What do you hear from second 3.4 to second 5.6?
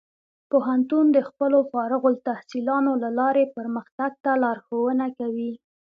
پرمختګ ته لارښوونه کوي.